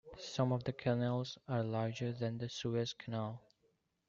[0.17, 3.39] Some of the canals are larger than the Suez Canal.